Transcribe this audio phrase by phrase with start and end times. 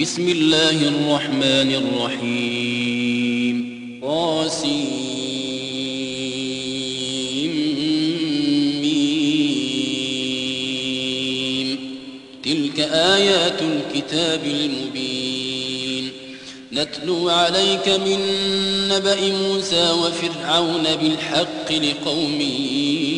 [0.00, 3.56] بسم الله الرحمن الرحيم.
[4.02, 4.84] قاسم
[12.44, 16.10] تلك آيات الكتاب المبين.
[16.72, 18.18] نتلو عليك من
[18.88, 22.40] نبأ موسى وفرعون بالحق لقوم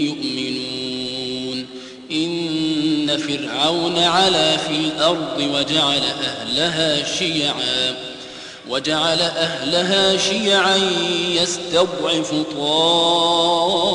[0.03, 1.67] يؤمنون.
[2.13, 6.32] إن فرعون علا في الأرض وجعل أهلها
[7.19, 7.95] شيعا
[8.69, 10.77] وجعل أهلها شيعا
[11.29, 13.91] يستضعف طائفة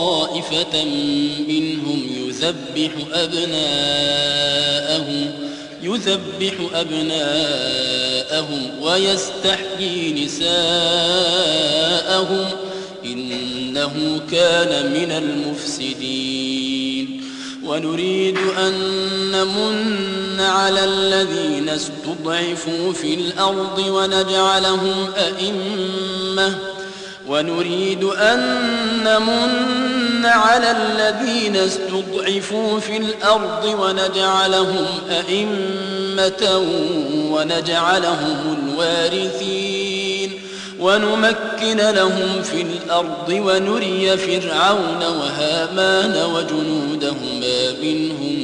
[1.47, 4.47] منهم يذبح أبناءهم
[5.81, 11.37] يذبح أبناءهم ويستحيي نساءهم
[13.05, 16.86] إنه كان من المفسدين.
[17.67, 18.73] ونريد أن
[19.31, 26.55] نمن على الذين استضعفوا في الأرض ونجعلهم أئمة.
[27.27, 28.39] ونريد أن
[29.03, 36.57] نمن على الذين استضعفوا في الأرض ونجعلهم أئمة
[37.31, 39.76] ونجعلهم الوارثين.
[40.79, 48.37] ونمكن لهم في الأرض ونري فرعون وهامان وجنودهما منهم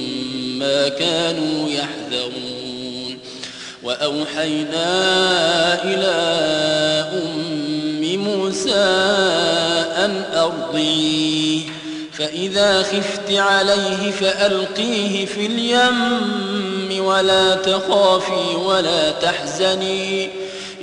[0.59, 3.20] ما كانوا يحذرون.
[3.84, 4.84] وأوحينا
[5.84, 6.16] إلى
[7.14, 8.86] أم موسى
[9.98, 11.61] أن أرضيه
[12.14, 20.42] فإذا خفت عليه فألقيه في اليم ولا تخافي ولا تحزني.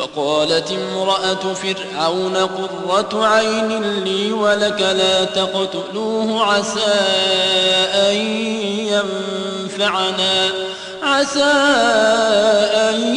[0.00, 6.94] وقالت امرأة فرعون قرة عين لي ولك لا تقتلوه عسى
[7.94, 8.16] أن
[8.88, 10.50] ينفعنا
[11.02, 11.52] عسى
[12.74, 13.16] أن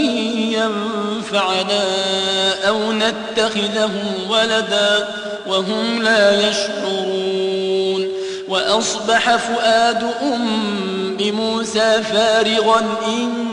[0.52, 1.84] ينفعنا
[2.68, 3.92] أو نتخذه
[4.30, 5.08] ولدا
[5.48, 8.08] وهم لا يشعرون.
[8.48, 13.53] وأصبح فؤاد أم بموسى فارغا إن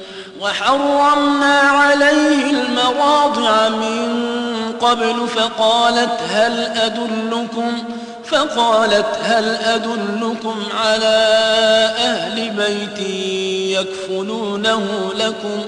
[0.41, 4.31] وحرمنا عليه المراضع من
[4.81, 7.83] قبل فقالت هل أدلكم
[8.25, 11.27] فقالت هل أدلكم على
[11.97, 13.07] أهل بيت
[13.79, 15.65] يكفلونه لكم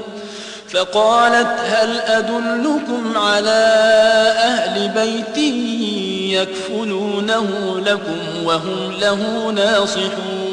[0.69, 3.63] فقالت هل أدلكم على
[4.37, 5.37] أهل بيت
[6.33, 7.47] يكفلونه
[7.85, 10.52] لكم وهم له ناصحون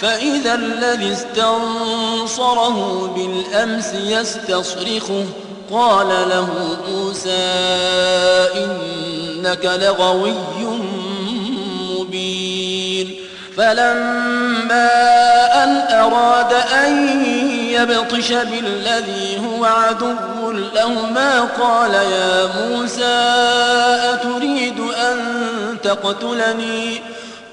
[0.00, 5.24] فإذا الذي استنصره بالأمس يستصرخه.
[5.72, 7.30] قال له موسى
[8.54, 10.34] إنك لغوي
[11.98, 13.16] مبين.
[13.56, 14.90] فلما
[15.64, 17.24] أن أراد أن
[17.70, 23.22] يبطش بالذي هو عدو لهما قال يا موسى
[24.14, 25.18] أتريد أن
[25.82, 27.15] تقتلني؟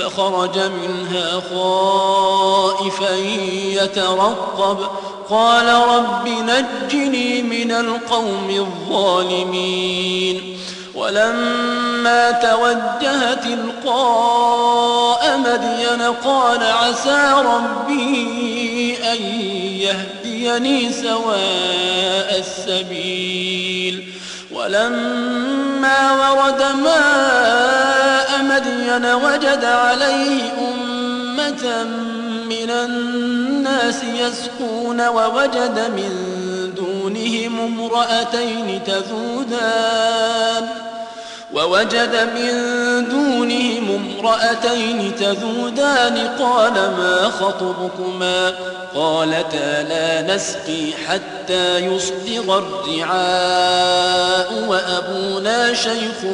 [0.00, 3.16] فخرج منها خائفا
[3.64, 4.78] يترقب.
[5.30, 8.50] قال رب نجني من القوم
[8.90, 10.58] الظالمين.
[10.94, 19.22] ولما توجه تلقاء مدين قال عسى ربي أن
[19.80, 24.04] يهديني سواء السبيل.
[24.52, 27.69] ولما ورد ماء
[28.60, 31.84] مدين وجد عليه أمة
[32.44, 36.10] من الناس يسقون ووجد من
[36.76, 40.68] دونهم امرأتين تذودان
[41.54, 42.54] ووجد من
[43.08, 48.54] دونهم امرأتين تذودان قال ما خطبكما
[48.94, 56.24] قالتا لا نسقي حتى يصدر الرعاء وأبونا شيخ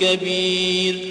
[0.00, 1.10] كبير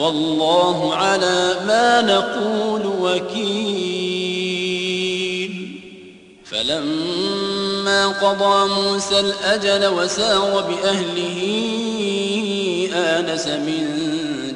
[0.00, 4.40] والله على ما نقول وكيل.
[6.50, 11.38] فلما قضى موسى الأجل وسار بأهله
[12.94, 13.86] آنس من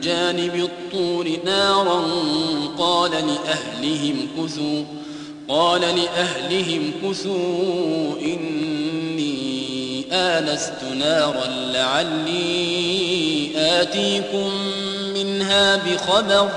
[0.02, 2.04] جانب الطور نارا
[2.78, 4.84] قال لأهلهم كثوا
[5.48, 14.50] قال لأهلهم كثوا إني آنست نارا لعلي آتيكم
[15.44, 16.48] منها بخبر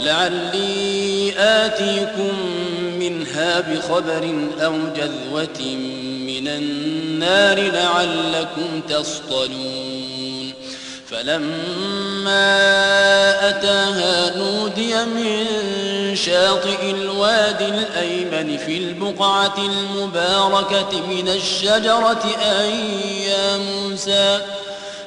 [0.00, 2.34] لعلي آتيكم
[2.98, 5.76] منها بخبر أو جذوة
[6.26, 10.52] من النار لعلكم تصطلون.
[11.10, 12.48] فلما
[13.48, 15.46] أتاها نودي من
[16.16, 22.24] شاطئ الواد الأيمن في البقعة المباركة من الشجرة
[22.60, 22.72] أي
[23.22, 24.40] يا موسى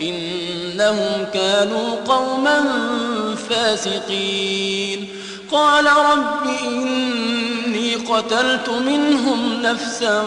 [0.00, 2.64] إنهم كانوا قوما
[3.50, 5.08] فاسقين.
[5.52, 10.24] قال رب إني قتلت منهم نفسا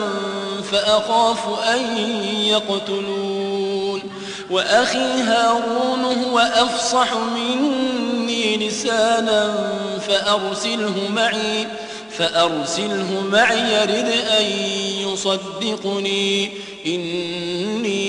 [0.71, 1.39] فأخاف
[1.75, 1.97] أن
[2.43, 4.01] يقتلون.
[4.49, 9.73] وأخي هارون هو أفصح مني لسانا
[10.07, 11.67] فأرسله معي
[12.17, 14.45] فأرسله معي يرد أن
[15.07, 16.51] يصدقني.
[16.85, 18.08] إني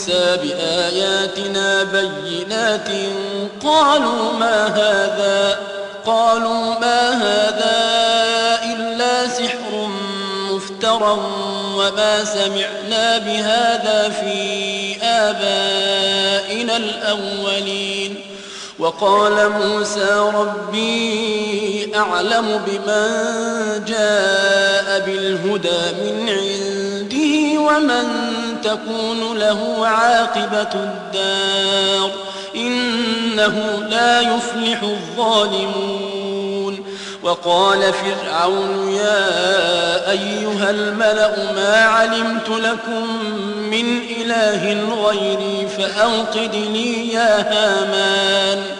[0.00, 2.88] موسى بآياتنا بينات
[3.64, 5.60] قالوا ما هذا؟
[6.06, 7.80] قالوا ما هذا
[8.64, 9.88] إلا سحر
[10.50, 11.18] مفترى
[11.76, 18.20] وما سمعنا بهذا في آبائنا الأولين.
[18.78, 23.10] وقال موسى ربي أعلم بمن
[23.84, 28.29] جاء بالهدى من عنده ومن
[28.62, 32.10] تكون له عاقبة الدار
[32.56, 36.20] إنه لا يفلح الظالمون.
[37.22, 43.24] وقال فرعون يا أيها الملأ ما علمت لكم
[43.70, 44.72] من إله
[45.04, 46.54] غيري فأوقد
[47.14, 48.79] يا هامان.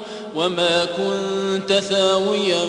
[0.35, 2.65] وما كنت ثاويا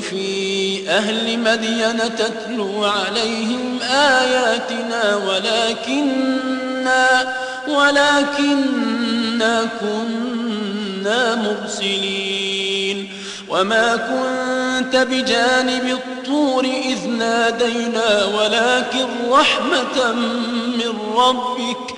[0.00, 7.08] في أهل مدين تتلو عليهم آياتنا ولكننا,
[7.68, 13.08] ولكننا كنا مرسلين.
[13.48, 20.12] وما كنت بجانب الطور إذ نادينا ولكن رحمة
[20.78, 21.97] من ربك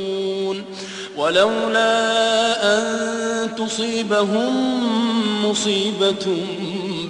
[1.21, 2.83] ولولا أن
[3.57, 4.53] تصيبهم
[5.45, 6.25] مصيبة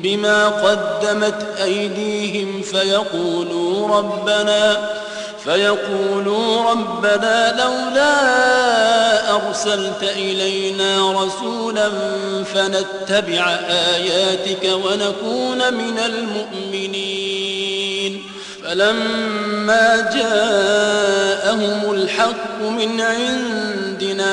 [0.04, 4.90] بما قدمت أيديهم فيقولوا ربنا
[5.44, 8.16] فيقولوا ربنا لولا
[9.36, 11.90] أرسلت إلينا رسولا
[12.54, 17.42] فنتبع آياتك ونكون من المؤمنين.
[18.64, 23.91] فلما جاءهم الحق من عندنا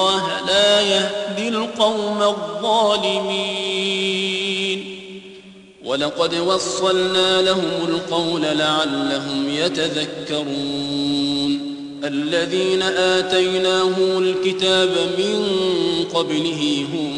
[0.00, 3.60] الله لا يهدي القوم الظالمين.
[5.84, 10.50] ولقد وصلنا لهم القول لعلهم يتذكرون.
[12.04, 15.46] الذين آتيناهم الكتاب من
[16.14, 17.12] قبله هم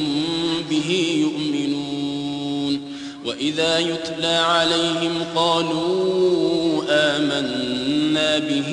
[0.71, 2.81] به يؤمنون.
[3.27, 8.73] وإذا يتلى عليهم قالوا آمنا به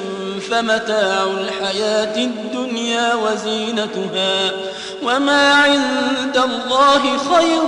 [0.51, 4.51] فمتاع الحياة الدنيا وزينتها
[5.03, 7.63] وما عند الله خير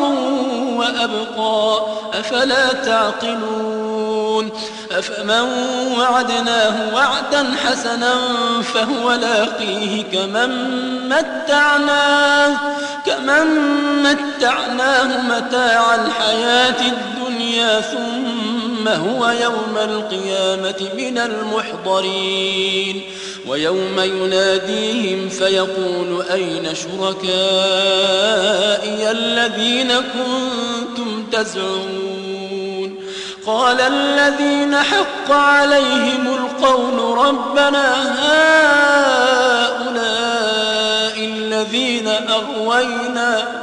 [0.78, 1.86] وأبقى.
[2.14, 4.52] أفلا تعقلون؟
[4.92, 5.48] أفمن
[5.98, 8.14] وعدناه وعدا حسنا
[8.74, 10.52] فهو لاقيه كمن
[11.10, 12.58] متعناه
[13.06, 13.48] كمن
[14.04, 18.23] متعناه متاع الحياة الدنيا ثم
[18.88, 23.02] هو يوم القيامة من المحضرين
[23.48, 27.22] ويوم يناديهم فيقول أين شركائي
[29.12, 32.04] الذين كنتم تزعمون؟
[33.46, 39.44] قال الذين حق عليهم القول ربنا هؤلاء
[41.18, 43.63] الذين أغوينا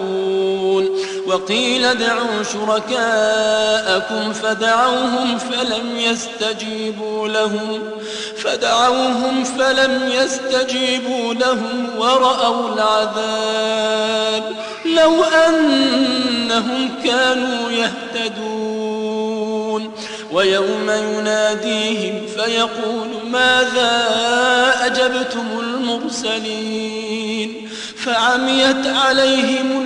[1.31, 7.81] وقيل ادعوا شركاءكم فدعوهم فلم يستجيبوا لهم
[8.37, 14.43] فدعوهم فلم يستجيبوا لهم ورأوا العذاب
[14.85, 18.71] لو أنهم كانوا يهتدون.
[20.31, 24.05] ويوم يناديهم فيقول ماذا
[24.81, 27.21] أجبتم المرسلين؟
[28.05, 29.85] فعميت عليهم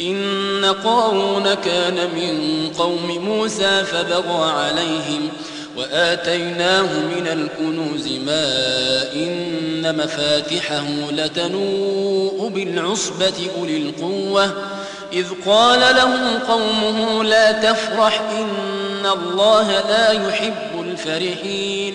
[0.00, 5.28] إن قارون كان من قوم موسى فبغى عليهم
[5.76, 14.52] وآتيناه من الكنوز ما إن مفاتحه لتنوء بالعصبة أولي القوة.
[15.12, 21.94] إذ قال له قومه لا تفرح إن الله لا يحب الفرحين.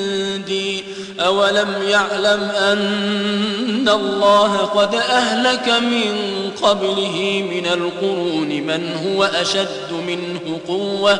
[1.25, 6.13] أولم يعلم أن الله قد أهلك من
[6.63, 11.19] قبله من القرون من هو أشد منه قوة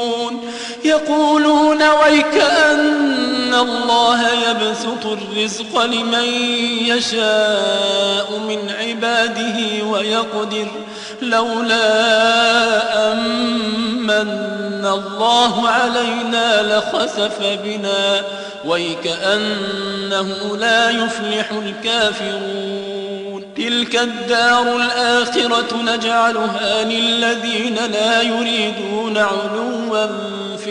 [0.85, 6.23] يقولون ويك أن الله يبسط الرزق لمن
[6.81, 10.67] يشاء من عباده ويقدر
[11.21, 11.83] لولا
[13.11, 18.21] أمن الله علينا لخسف بنا
[18.65, 22.91] ويكأنه لا يفلح الكافرون.
[23.57, 30.07] تلك الدار الآخرة نجعلها للذين لا يريدون علوا
[30.57, 30.70] في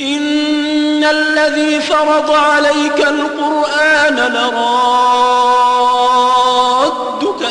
[0.00, 4.68] إن الذي فرض عليك القرآن لرادك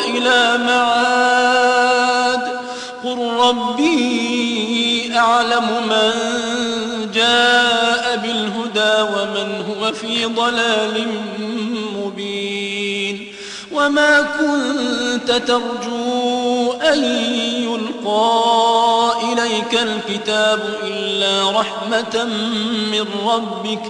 [0.08, 2.42] إلى معاد.
[3.04, 6.12] قل ربي أعلم من
[7.14, 11.06] جاء بالهدى ومن هو في ضلال
[11.96, 13.32] مبين.
[13.72, 16.37] وما كنت ترجو
[16.82, 17.04] أن
[17.62, 22.24] يلقى إليك الكتاب إلا رحمة
[22.92, 23.82] من ربك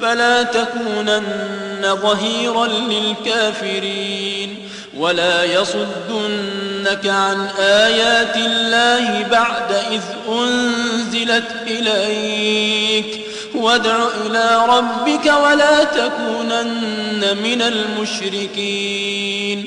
[0.00, 13.20] فلا تكونن ظهيرا للكافرين ولا يصدنك عن آيات الله بعد إذ أنزلت إليك
[13.54, 19.66] وادع إلى ربك ولا تكونن من المشركين